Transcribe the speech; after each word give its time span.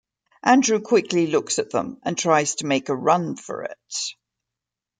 Andrew 0.43 0.81
quickly 0.81 1.27
looks 1.27 1.59
at 1.59 1.69
them 1.69 1.99
and 2.01 2.17
tries 2.17 2.55
to 2.55 2.65
make 2.65 2.89
a 2.89 2.95
run 2.95 3.35
for 3.35 3.61
it. 3.61 3.77